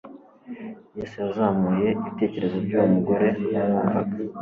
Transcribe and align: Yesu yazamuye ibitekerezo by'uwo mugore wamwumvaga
Yesu 0.97 1.15
yazamuye 1.25 1.87
ibitekerezo 1.99 2.57
by'uwo 2.65 2.85
mugore 2.93 3.27
wamwumvaga 3.55 4.15